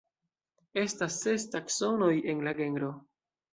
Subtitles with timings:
[0.83, 2.93] Estas ses taksonoj en la genro.